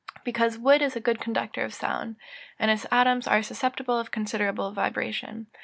[0.23, 2.15] _Because wood is a good conductor of sound,
[2.57, 5.45] and its atoms are susceptible of considerable vibration.